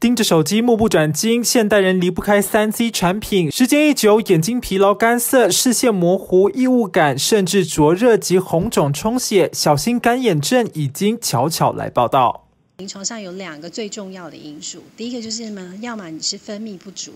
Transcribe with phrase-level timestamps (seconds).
[0.00, 3.50] 盯着手机目不转睛，现代人离不开三 C 产品。
[3.50, 12.44] 时间一久，眼睛疲劳、干涩、视线模糊、异物感，甚至灼热及红肿充血，小心干眼症已经悄悄来报道。
[12.76, 17.10] 临床上有两个最重要的因素，第一个就是呢，要么你是分泌不足，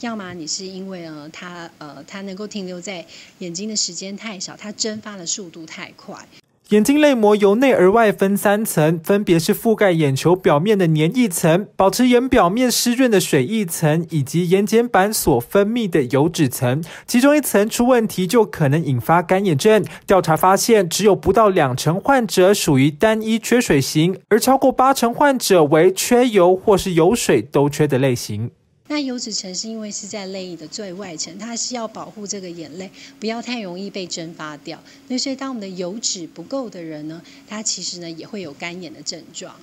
[0.00, 3.04] 要么你是因为呃它呃它能够停留在
[3.40, 6.26] 眼睛的时间太少，它蒸发的速度太快。
[6.70, 16.82] 眼睛泪膜由内而外分三层，分别是覆盖眼球表面的黏液层、保持眼表面湿润的水液层，以及眼睑板所分泌的油脂层。
[17.06, 19.84] 其中一层出问题，就可能引发干眼症。
[20.06, 28.50] 调查发现，只有不到两成患者属于单一缺水型，而超过八成患者为缺油或是油水都缺的类型。
[28.86, 34.78] 那油脂层是因为是在泪液的最外层，它是要保护这个眼泪不要太容易被蒸发掉。
[35.08, 39.54] 那所以当我们的油脂不够的人呢，他其实呢也会有干眼的症状。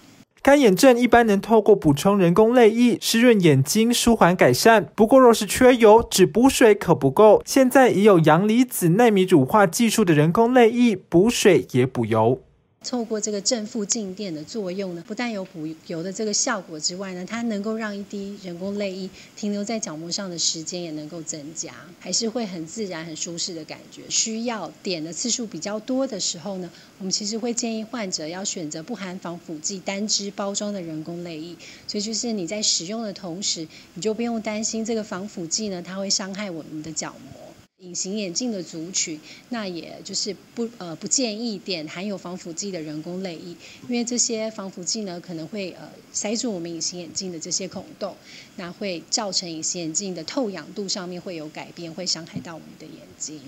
[0.41, 4.91] 干眼症一般能透过补充人工泪液湿润眼睛，舒缓改善。
[4.95, 7.43] 不过若是缺油，只补水可不够。
[7.45, 12.41] 现在已有阳离子纳米乳化技术的人工泪液，补水也补油。
[12.83, 24.01] 透过这个正负静电的作用呢，不但有补油的这个效果之外呢，它能够让一滴人工泪液停留在角膜上的时间也能够增加，还是会很自然、很舒适的感觉。
[24.09, 31.55] 需要点的次数比较多的时候呢，我们其实会建议患者要选择不含防腐剂、单支包装的人工泪液。
[31.87, 37.40] 所以就是你在使用的同时，你就不用担心这个防腐剂呢，它会伤害我们的角膜。
[37.81, 43.55] 隐形眼镜的族群，那也就是不呃不建议点含有防腐剂的人工泪液，
[43.89, 48.15] 因为这些防腐剂呢可能会呃塞住我们隐形眼镜的这些孔洞，
[48.57, 53.41] 那会造成隐形眼镜的透氧度上面会有改变，会伤害到我们的眼睛。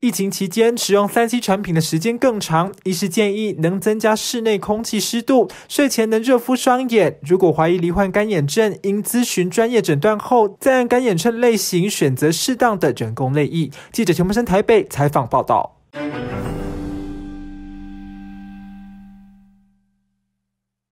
[0.00, 7.18] 疫情期间使用三 C 产品的时间更长，医师建议能增加室内空气湿度，睡前能热敷双眼。
[7.26, 13.72] 如果怀疑罹患干眼症，应咨询专业诊断后，再按干眼症类型选择适当的人工泪液。
[13.90, 15.77] 记者陈木生台北采访报道。